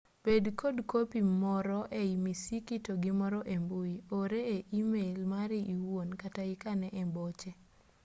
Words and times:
bed 0.23 0.45
kod 0.59 0.77
kopi 0.91 1.19
more 1.41 1.77
ei 2.01 2.13
misiki 2.25 2.75
to 2.85 2.93
gi 3.01 3.11
moro 3.19 3.39
e 3.55 3.55
mbui 3.63 3.93
ore 4.19 4.39
e 4.55 4.57
e-mail 4.79 5.19
mari 5.33 5.59
iwuon 5.73 6.09
kata 6.21 6.41
ikane 6.53 6.87
ei 6.99 7.07
boche” 7.15 7.51